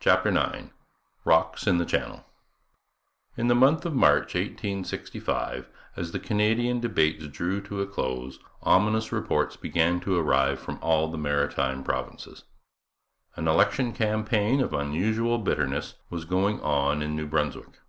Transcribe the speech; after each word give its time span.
CHAPTER 0.00 0.30
IX 0.30 0.68
ROCKS 1.26 1.66
IN 1.66 1.76
THE 1.76 1.84
CHANNEL 1.84 2.24
In 3.36 3.48
the 3.48 3.54
month 3.54 3.84
of 3.84 3.92
March 3.94 4.34
1865, 4.34 5.68
as 5.94 6.12
the 6.12 6.18
Canadian 6.18 6.80
debates 6.80 7.26
drew 7.26 7.60
to 7.60 7.82
a 7.82 7.86
close, 7.86 8.38
ominous 8.62 9.12
reports 9.12 9.56
began 9.58 10.00
to 10.00 10.16
arrive 10.16 10.58
from 10.58 10.78
all 10.80 11.08
the 11.08 11.18
Maritime 11.18 11.84
Provinces. 11.84 12.44
An 13.34 13.46
election 13.46 13.92
campaign 13.92 14.62
of 14.62 14.72
unusual 14.72 15.36
bitterness 15.36 15.96
was 16.08 16.24
going 16.24 16.58
on 16.62 17.02
in 17.02 17.14
New 17.14 17.26
Brunswick. 17.26 17.80